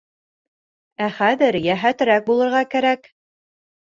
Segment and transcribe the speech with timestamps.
[1.07, 3.11] Ә хәҙер йәһәтерәк булырға кәрәк.